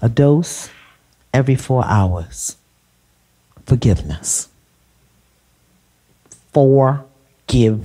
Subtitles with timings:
[0.00, 0.70] A dose
[1.34, 2.56] every four hours.
[3.66, 4.48] Forgiveness.
[6.52, 7.84] Forgiveness.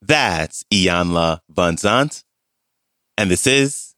[0.00, 2.24] That's Iyanla Vanzant.
[3.16, 3.94] And this is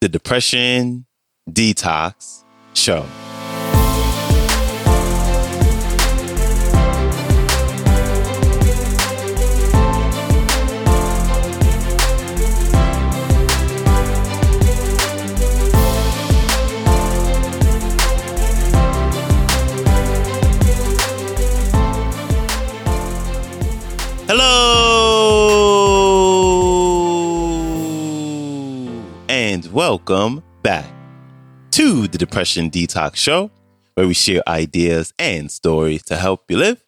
[0.00, 1.06] the Depression
[1.50, 2.44] Detox
[2.74, 3.04] Show.
[29.90, 30.88] Welcome back
[31.72, 33.50] to the Depression Detox Show,
[33.94, 36.84] where we share ideas and stories to help you live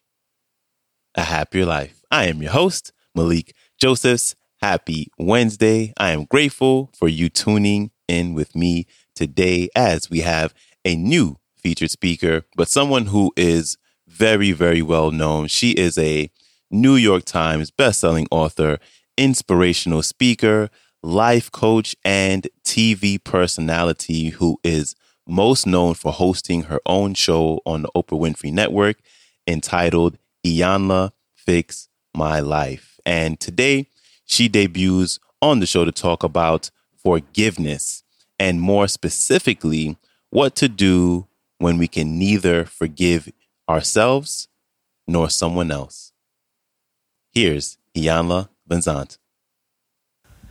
[1.13, 2.01] a happier life.
[2.09, 4.37] I am your host, Malikee Josephs.
[4.61, 5.91] Happy Wednesday.
[5.97, 10.53] I am grateful for you tuning in with me today as we have
[10.85, 15.47] a new featured speaker, but someone who is very, very well known.
[15.47, 16.31] She is a
[16.71, 18.79] New York Times bestselling author,
[19.17, 20.69] inspirational speaker,
[21.03, 24.95] life coach, and TV personality who is
[25.27, 28.97] most known for hosting her own show on the Oprah Winfrey Network
[29.45, 32.99] entitled Iyanla Fix My Life.
[33.05, 33.87] And today
[34.25, 38.03] she debuts on the show to talk about forgiveness
[38.39, 39.97] and more specifically,
[40.29, 41.27] what to do
[41.59, 43.31] when we can neither forgive
[43.69, 44.47] ourselves
[45.07, 46.11] nor someone else.
[47.31, 49.17] Here's Iyanla Vanzant.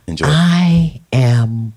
[0.07, 0.25] Enjoy.
[0.27, 1.73] I am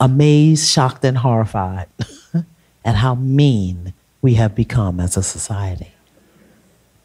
[0.00, 1.86] amazed, shocked, and horrified
[2.84, 5.92] at how mean we have become as a society.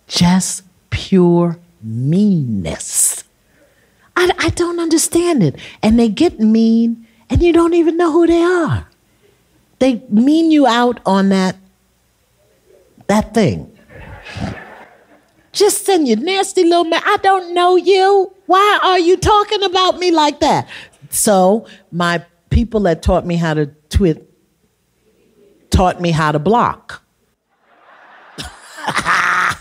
[0.08, 3.24] Just pure meanness.
[4.16, 5.56] I, I don't understand it.
[5.82, 8.88] And they get mean, and you don't even know who they are.
[9.80, 11.56] They mean you out on that,
[13.08, 13.73] that thing.
[15.54, 17.02] Just send you nasty little man.
[17.06, 18.34] I don't know you.
[18.48, 20.68] Why are you talking about me like that?
[21.10, 24.30] So my people that taught me how to twit
[25.70, 27.04] taught me how to block.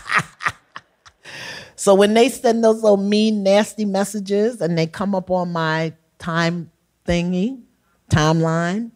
[1.75, 5.93] so when they send those little mean, nasty messages and they come up on my
[6.19, 6.71] time
[7.05, 7.61] thingy,
[8.09, 8.91] timeline,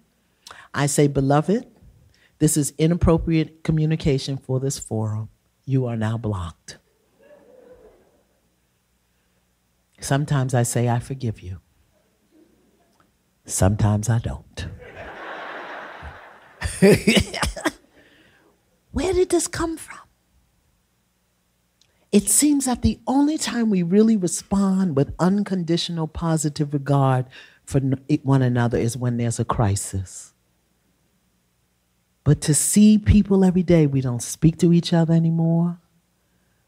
[0.74, 1.66] I say, beloved,
[2.40, 5.30] this is inappropriate communication for this forum.
[5.66, 6.78] You are now blocked.
[10.00, 11.60] Sometimes I say, I forgive you.
[13.46, 14.68] Sometimes I don't.
[18.92, 20.00] Where did this come from?
[22.12, 27.26] It seems that the only time we really respond with unconditional positive regard
[27.66, 27.80] for
[28.24, 30.34] one another is when there's a crisis.
[32.24, 35.80] But to see people every day, we don't speak to each other anymore.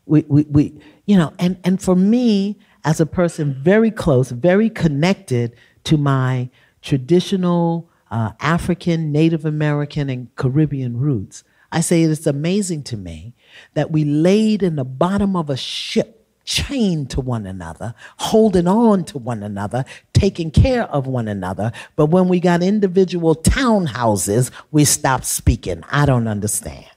[0.05, 2.57] We, we, we you know, and, and for me,
[2.89, 6.49] as a person very close, very connected to my
[6.81, 11.43] traditional uh, African, Native American, and Caribbean roots.
[11.71, 13.35] I say it's amazing to me
[13.75, 19.03] that we laid in the bottom of a ship, chained to one another, holding on
[19.05, 21.71] to one another, taking care of one another.
[21.95, 25.83] But when we got individual townhouses, we stopped speaking.
[25.91, 26.89] I don't understand.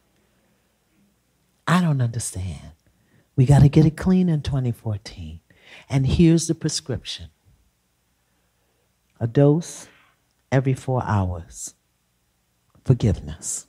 [1.67, 2.73] I don't understand.
[3.37, 5.41] We got to get it clean in 2014.
[5.93, 7.29] And here's the prescription
[9.21, 9.87] a dose
[10.51, 11.75] every four hours.
[12.83, 13.67] Forgiveness.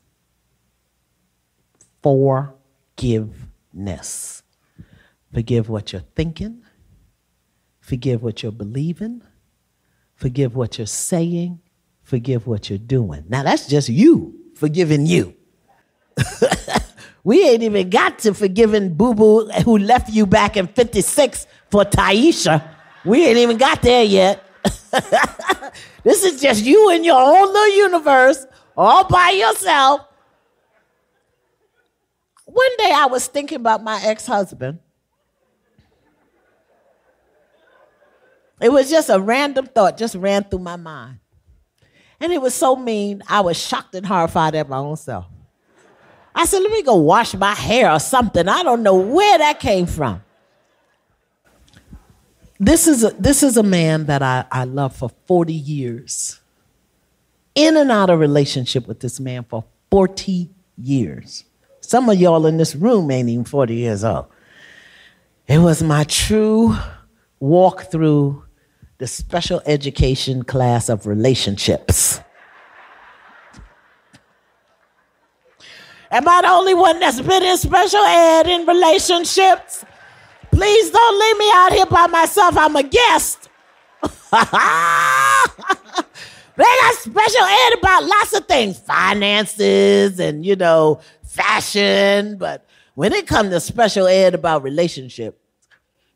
[2.02, 3.34] Forgiveness.
[5.34, 6.64] Forgive what you're thinking.
[7.82, 9.22] Forgive what you're believing.
[10.16, 11.60] Forgive what you're saying.
[12.04, 13.26] Forgive what you're doing.
[13.28, 15.36] Now, that's just you forgiving you.
[17.24, 21.86] we ain't even got to forgiving Boo Boo who left you back in 56 for
[21.86, 22.68] Taisha.
[23.06, 24.44] We ain't even got there yet.
[26.04, 30.02] this is just you in your own little universe, all by yourself.
[32.46, 34.80] One day I was thinking about my ex husband.
[38.62, 41.20] It was just a random thought, just ran through my mind.
[42.20, 45.26] And it was so mean, I was shocked and horrified at my own self.
[46.36, 48.48] I said, let me go wash my hair or something.
[48.48, 50.24] I don't know where that came from
[52.64, 56.40] this is a, this is a man that I, I love for 40 years.
[57.56, 61.44] In and out of relationship with this man for 40 years.
[61.82, 64.28] Some of y'all in this room ain't even 40 years old.
[65.48, 66.76] It was my true
[67.40, 68.46] walk through
[68.98, 72.22] the special education class of relationships.
[76.14, 79.84] Am I the only one that's been in special ed in relationships?
[80.52, 82.56] Please don't leave me out here by myself.
[82.56, 83.50] I'm a guest.
[84.04, 84.10] they
[86.62, 92.38] got special ed about lots of things finances and, you know, fashion.
[92.38, 92.64] But
[92.94, 95.42] when it comes to special ed about relationship,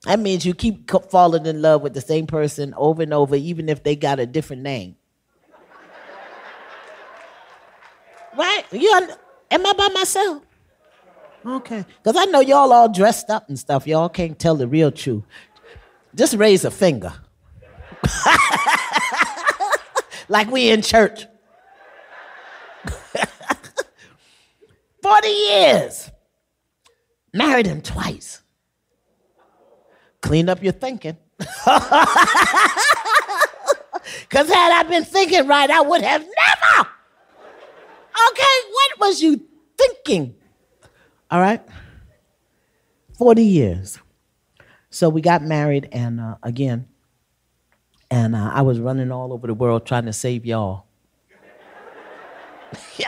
[0.03, 3.67] that means you keep falling in love with the same person over and over, even
[3.67, 4.95] if they got a different name.
[8.37, 8.63] right?
[8.71, 9.09] You
[9.51, 10.43] am I by myself?
[11.45, 11.85] Okay.
[12.03, 13.87] Because I know y'all all dressed up and stuff.
[13.87, 15.23] Y'all can't tell the real truth.
[16.15, 17.13] Just raise a finger.
[20.27, 21.25] like we in church.
[25.01, 26.11] 40 years.
[27.33, 28.41] Married him twice.
[30.21, 31.17] Clean up your thinking.
[34.29, 36.89] Because had I been thinking right, I would have never.
[38.29, 39.41] Okay, what was you
[39.77, 40.35] thinking?
[41.29, 41.61] All right?
[43.17, 43.99] 40 years.
[44.89, 46.87] So we got married, and uh, again,
[48.09, 50.85] and uh, I was running all over the world trying to save y'all.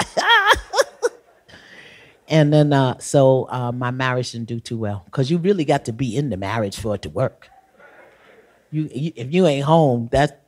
[2.28, 5.86] and then, uh, so uh, my marriage didn't do too well because you really got
[5.86, 7.50] to be in the marriage for it to work.
[8.72, 10.44] You, you, if you ain't home, that,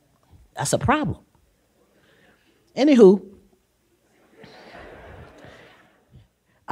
[0.54, 1.18] that's a problem.
[2.76, 3.31] Anywho,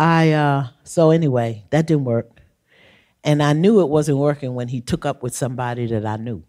[0.00, 2.40] I uh, so anyway, that didn't work.
[3.22, 6.42] And I knew it wasn't working when he took up with somebody that I knew.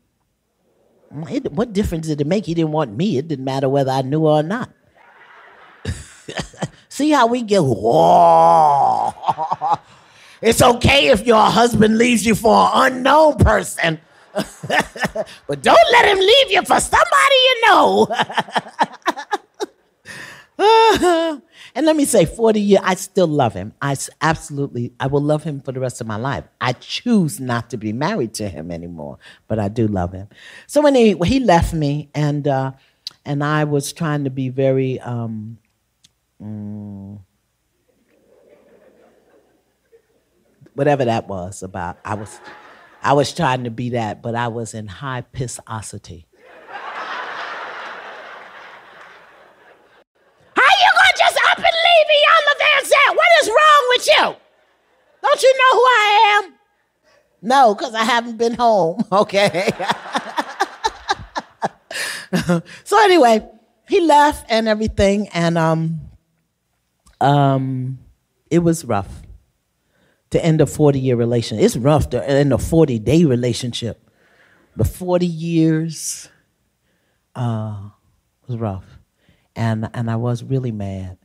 [1.30, 2.46] It, what difference did it make?
[2.46, 3.18] He didn't want me.
[3.18, 4.72] It didn't matter whether I knew or not.
[6.88, 9.12] See how we get, whoa.
[10.42, 14.00] it's okay if your husband leaves you for an unknown person.
[14.34, 18.08] but don't let him leave you for somebody you know.
[21.74, 23.74] And let me say, 40 years, I still love him.
[23.82, 26.44] I absolutely, I will love him for the rest of my life.
[26.60, 30.28] I choose not to be married to him anymore, but I do love him.
[30.68, 32.74] So when he, he left me, and, uh,
[33.26, 35.58] and I was trying to be very, um,
[36.42, 37.20] mm,
[40.74, 42.40] whatever that was about, I was,
[43.02, 46.26] I was trying to be that, but I was in high pissosity.
[54.02, 54.36] With you?
[55.22, 56.54] Don't you know who I am?
[57.42, 59.04] No, because I haven't been home.
[59.12, 59.72] Okay.
[62.84, 63.48] so anyway,
[63.88, 66.00] he left and everything, and um,
[67.20, 68.00] um,
[68.50, 69.22] it was rough
[70.30, 71.66] to end a 40 year relationship.
[71.66, 74.10] It's rough to end a 40 day relationship.
[74.78, 76.30] But 40 years
[77.36, 77.90] uh,
[78.48, 78.86] was rough.
[79.56, 81.18] And, and I was really mad.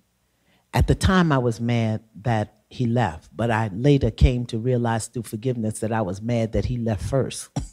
[0.74, 3.30] At the time, I was mad that he left.
[3.34, 7.02] But I later came to realize through forgiveness that I was mad that he left
[7.02, 7.50] first.
[7.56, 7.66] hey,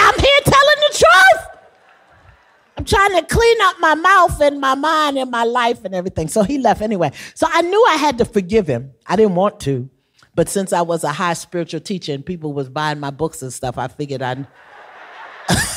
[0.00, 1.46] I'm here telling the truth.
[2.76, 6.28] I'm trying to clean up my mouth and my mind and my life and everything.
[6.28, 7.12] So he left anyway.
[7.34, 8.92] So I knew I had to forgive him.
[9.06, 9.88] I didn't want to.
[10.34, 13.52] But since I was a high spiritual teacher and people was buying my books and
[13.52, 14.46] stuff, I figured I'd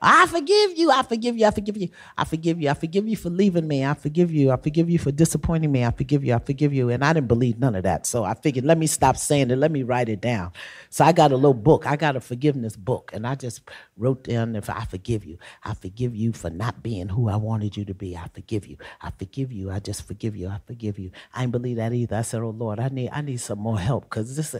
[0.00, 0.90] I forgive you.
[0.90, 1.46] I forgive you.
[1.46, 1.88] I forgive you.
[2.16, 2.68] I forgive you.
[2.68, 3.84] I forgive you for leaving me.
[3.84, 4.50] I forgive you.
[4.50, 5.84] I forgive you for disappointing me.
[5.84, 6.34] I forgive you.
[6.34, 6.90] I forgive you.
[6.90, 8.06] And I didn't believe none of that.
[8.06, 9.56] So I figured, let me stop saying it.
[9.56, 10.52] Let me write it down.
[10.90, 11.86] So I got a little book.
[11.86, 13.10] I got a forgiveness book.
[13.14, 13.62] And I just
[13.96, 15.38] wrote down if I forgive you.
[15.64, 18.16] I forgive you for not being who I wanted you to be.
[18.16, 18.76] I forgive you.
[19.00, 19.70] I forgive you.
[19.70, 20.48] I just forgive you.
[20.48, 21.10] I forgive you.
[21.32, 22.16] I didn't believe that either.
[22.16, 24.54] I said, oh Lord, I need I need some more help because this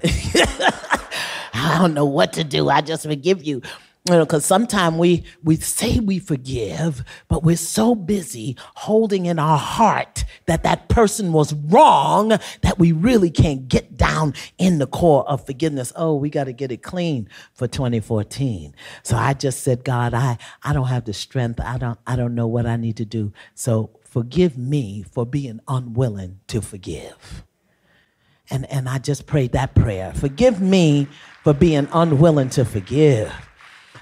[1.54, 2.68] I don't know what to do.
[2.68, 3.62] I just forgive you
[4.06, 9.38] you know because sometimes we we say we forgive but we're so busy holding in
[9.38, 12.28] our heart that that person was wrong
[12.60, 15.90] that we really can't get down in the core of forgiveness.
[15.96, 20.36] Oh we got to get it clean for 2014 so i just said god i
[20.62, 21.58] i don't have the strength.
[21.60, 23.32] I don't i don't know what i need to do.
[23.54, 27.42] So forgive me for being unwilling to forgive.
[28.50, 30.12] And and i just prayed that prayer.
[30.14, 31.08] Forgive me
[31.42, 33.32] for being unwilling to forgive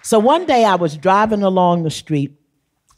[0.03, 2.37] so one day I was driving along the street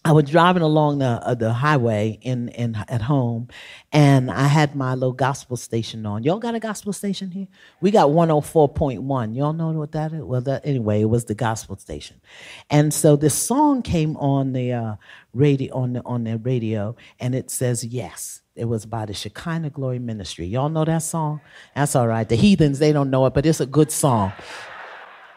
[0.06, 3.48] I was driving along the uh, the highway in in at home,
[3.90, 6.24] and I had my little gospel station on.
[6.24, 7.46] Y'all got a gospel station here?
[7.80, 9.34] We got 104.1.
[9.34, 10.22] Y'all know what that is?
[10.22, 12.20] Well, that anyway, it was the gospel station,
[12.68, 14.96] and so this song came on the uh,
[15.32, 18.42] radio on the on the radio, and it says yes.
[18.54, 20.46] It was by the Shekinah Glory Ministry.
[20.46, 21.40] Y'all know that song?
[21.74, 22.28] That's all right.
[22.28, 24.32] The heathens they don't know it, but it's a good song.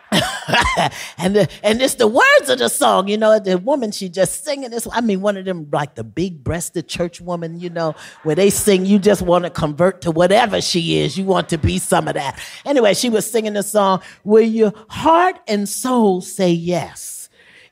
[1.17, 3.39] and the, and it's the words of the song, you know.
[3.39, 4.87] The woman she just singing this.
[4.91, 8.49] I mean, one of them like the big breasted church woman, you know, where they
[8.49, 8.85] sing.
[8.85, 11.17] You just want to convert to whatever she is.
[11.17, 12.39] You want to be some of that.
[12.65, 14.01] Anyway, she was singing the song.
[14.23, 17.16] Will your heart and soul say yes?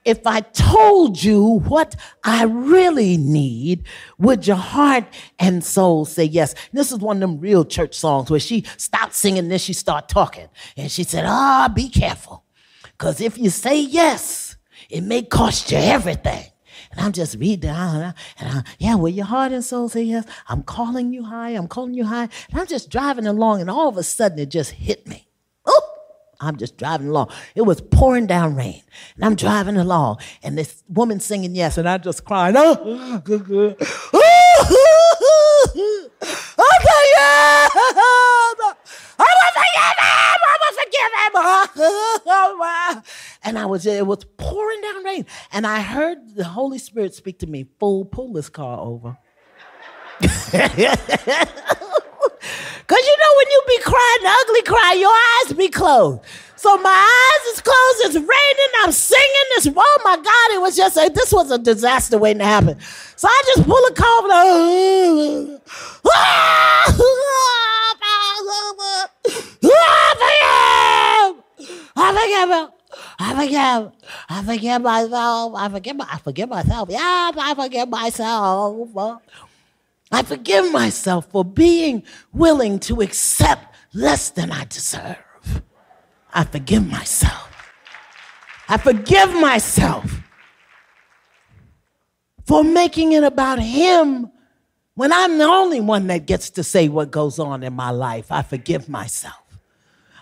[0.06, 3.86] If I told you what I really need,
[4.20, 5.06] would your heart
[5.40, 6.54] and soul say yes?
[6.72, 10.08] this is one of them real church songs where she stopped singing, then she started
[10.08, 10.48] talking.
[10.78, 12.46] And she said, Ah, oh, be careful.
[12.84, 14.56] Because if you say yes,
[14.90, 16.46] it may cost you everything.
[16.92, 20.26] And I'm just reading, and I, yeah, will your heart and soul say yes?
[20.48, 22.30] I'm calling you high, I'm calling you high.
[22.50, 25.28] And I'm just driving along, and all of a sudden it just hit me.
[26.46, 26.48] Oh!
[26.48, 27.32] I'm just driving along.
[27.56, 28.82] It was pouring down rain.
[29.16, 30.20] And I'm driving along.
[30.44, 31.78] And this woman singing yes.
[31.78, 32.56] And I just crying.
[32.58, 33.78] Oh, good, good.
[36.58, 37.68] Okay, yeah.
[39.18, 41.36] I will forgive him.
[41.36, 41.92] I will forgive
[42.96, 43.04] him.
[43.44, 45.26] And I was, it was pouring down rain.
[45.52, 49.18] And I heard the Holy Spirit speak to me, fool, pull this car over.
[52.88, 56.22] Because you know when you be crying ugly cry, your eyes be closed.
[56.56, 59.68] So my eyes is closed, it's raining, I'm singing this.
[59.76, 62.80] Oh my God, it was just, a, this was a disaster waiting to happen.
[63.16, 65.60] So I just pull a car over there.
[71.98, 72.70] I forgive him.
[73.18, 73.92] I forgive.
[74.30, 75.54] I forgive myself.
[75.56, 75.96] I forgive.
[76.02, 76.90] I forgive myself.
[76.90, 79.20] Yeah, I forgive myself.
[80.12, 85.18] I forgive myself for being willing to accept less than I deserve.
[86.34, 87.52] I forgive myself.
[88.68, 90.22] I forgive myself
[92.46, 94.32] for making it about Him
[94.96, 98.32] when I'm the only one that gets to say what goes on in my life.
[98.32, 99.60] I forgive myself.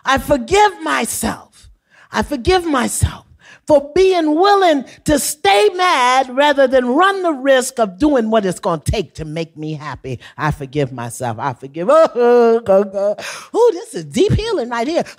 [0.05, 1.69] I forgive myself.
[2.11, 3.25] I forgive myself
[3.65, 8.59] for being willing to stay mad rather than run the risk of doing what it's
[8.59, 10.19] going to take to make me happy.
[10.37, 11.37] I forgive myself.
[11.39, 11.89] I forgive.
[11.89, 13.15] Oh, oh, oh,
[13.53, 15.03] oh this is deep healing right here.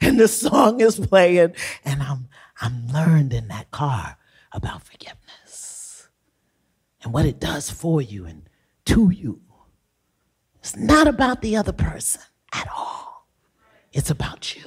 [0.00, 2.28] and the song is playing, and I'm
[2.60, 4.16] I'm learned in that car
[4.52, 6.08] about forgiveness
[7.02, 8.48] and what it does for you and
[8.86, 9.40] to you.
[10.60, 12.22] It's not about the other person
[12.52, 13.28] at all.
[13.92, 14.64] It's about you.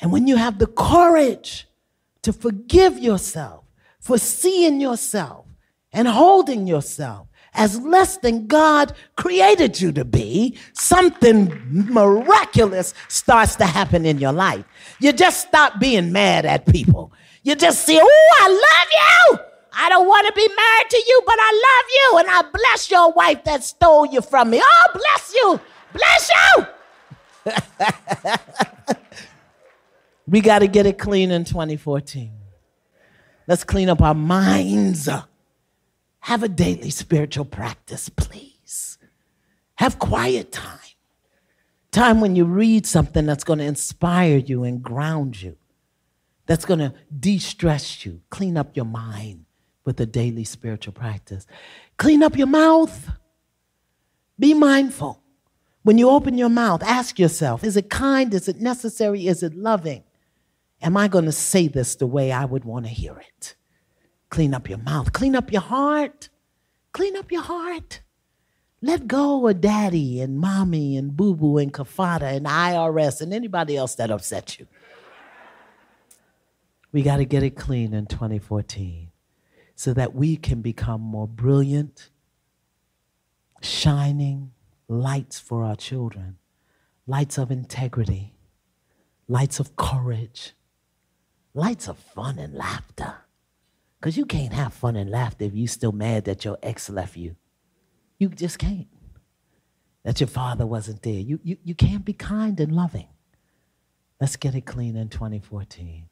[0.00, 1.66] And when you have the courage
[2.22, 3.64] to forgive yourself
[3.98, 5.46] for seeing yourself
[5.92, 13.66] and holding yourself as less than God created you to be, something miraculous starts to
[13.66, 14.64] happen in your life.
[15.00, 17.12] You just stop being mad at people.
[17.42, 19.46] You just see, oh, I love you.
[19.72, 22.18] I don't want to be married to you, but I love you.
[22.18, 24.60] And I bless your wife that stole you from me.
[24.62, 25.60] Oh, bless you.
[25.92, 26.66] Bless you.
[30.30, 32.32] We got to get it clean in 2014.
[33.48, 35.08] Let's clean up our minds.
[36.20, 38.96] Have a daily spiritual practice, please.
[39.74, 40.78] Have quiet time.
[41.90, 45.56] Time when you read something that's going to inspire you and ground you,
[46.46, 48.20] that's going to de stress you.
[48.30, 49.46] Clean up your mind
[49.84, 51.44] with a daily spiritual practice.
[51.96, 53.10] Clean up your mouth.
[54.38, 55.24] Be mindful.
[55.82, 58.32] When you open your mouth, ask yourself is it kind?
[58.32, 59.26] Is it necessary?
[59.26, 60.04] Is it loving?
[60.82, 63.54] Am I going to say this the way I would want to hear it?
[64.30, 66.28] Clean up your mouth, clean up your heart,
[66.92, 68.00] clean up your heart.
[68.82, 73.76] Let go of daddy and mommy and boo boo and kafada and IRS and anybody
[73.76, 74.66] else that upset you.
[76.92, 79.10] We got to get it clean in 2014
[79.76, 82.10] so that we can become more brilliant,
[83.60, 84.52] shining
[84.88, 86.38] lights for our children,
[87.06, 88.34] lights of integrity,
[89.28, 90.54] lights of courage,
[91.54, 93.14] lights of fun and laughter.
[93.98, 97.16] Because you can't have fun and laughter if you're still mad that your ex left
[97.16, 97.36] you.
[98.18, 98.88] You just can't.
[100.04, 101.20] That your father wasn't there.
[101.20, 103.08] You, you, you can't be kind and loving.
[104.20, 106.08] Let's get it clean in 2014.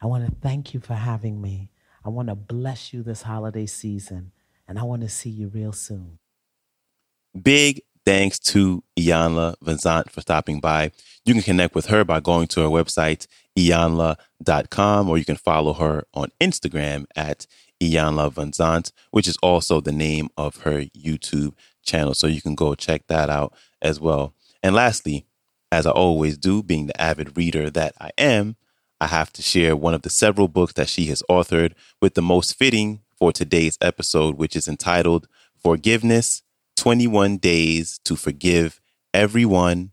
[0.00, 1.70] I want to thank you for having me.
[2.04, 4.32] I want to bless you this holiday season,
[4.66, 6.18] and I want to see you real soon.
[7.40, 10.90] Big thanks to Iyanla Vanzant for stopping by.
[11.24, 13.26] You can connect with her by going to her website,
[13.58, 17.46] iyanla.com, or you can follow her on Instagram at
[17.82, 22.14] Iyanla Vanzant, which is also the name of her YouTube channel.
[22.14, 24.34] So you can go check that out as well.
[24.62, 25.26] And lastly,
[25.70, 28.56] as I always do, being the avid reader that I am,
[29.00, 32.22] I have to share one of the several books that she has authored with the
[32.22, 35.26] most fitting for today's episode, which is entitled
[35.60, 36.42] Forgiveness
[36.76, 38.80] 21 Days to Forgive
[39.12, 39.92] Everyone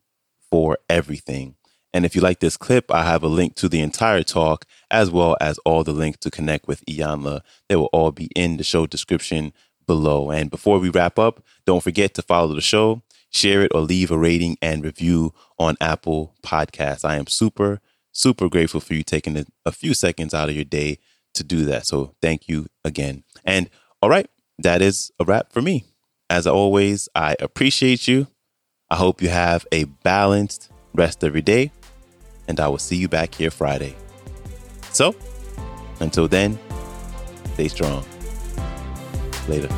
[0.51, 1.55] for Everything.
[1.93, 5.09] And if you like this clip, I have a link to the entire talk as
[5.09, 7.41] well as all the links to connect with Iyanla.
[7.67, 9.53] They will all be in the show description
[9.87, 10.29] below.
[10.29, 14.11] And before we wrap up, don't forget to follow the show, share it, or leave
[14.11, 17.03] a rating and review on Apple Podcasts.
[17.03, 17.81] I am super,
[18.11, 20.99] super grateful for you taking a few seconds out of your day
[21.33, 21.87] to do that.
[21.87, 23.23] So thank you again.
[23.43, 23.69] And
[24.01, 24.29] all right,
[24.59, 25.85] that is a wrap for me.
[26.29, 28.27] As always, I appreciate you.
[28.91, 31.71] I hope you have a balanced rest of your day,
[32.49, 33.95] and I will see you back here Friday.
[34.91, 35.15] So,
[36.01, 36.59] until then,
[37.53, 38.03] stay strong.
[39.47, 39.69] Later.